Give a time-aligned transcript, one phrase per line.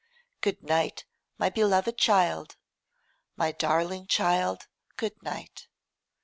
[0.41, 1.05] Good night,
[1.37, 2.57] my beloved child;
[3.35, 5.67] my darling child, good night.